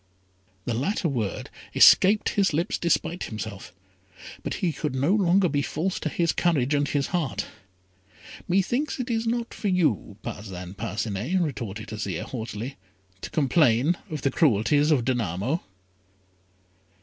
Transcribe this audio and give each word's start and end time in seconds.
The 0.65 0.73
latter 0.73 1.07
word 1.07 1.51
escaped 1.75 2.29
his 2.29 2.53
lips 2.53 2.79
despite 2.79 3.25
himself: 3.25 3.71
but 4.41 4.55
he 4.55 4.73
could 4.73 4.95
no 4.95 5.13
longer 5.13 5.47
be 5.47 5.61
false 5.61 5.99
to 5.99 6.09
his 6.09 6.31
courage 6.33 6.73
and 6.73 6.87
his 6.87 7.05
heart. 7.13 7.45
"Methinks 8.47 8.99
it 8.99 9.11
is 9.11 9.27
not 9.27 9.53
for 9.53 9.67
you, 9.67 10.17
Parcin 10.23 10.73
Parcinet," 10.73 11.39
retorted 11.39 11.89
Azire, 11.89 12.23
haughtily, 12.23 12.77
"to 13.21 13.29
complain 13.29 13.95
of 14.09 14.23
the 14.23 14.31
cruelties 14.31 14.89
of 14.89 15.05
Danamo." 15.05 15.61